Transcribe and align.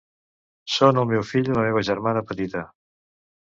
Són 0.75 1.01
el 1.03 1.05
meu 1.11 1.27
fill 1.33 1.51
i 1.51 1.59
la 1.59 1.67
meva 1.67 1.87
germana 1.93 2.27
petita. 2.33 2.67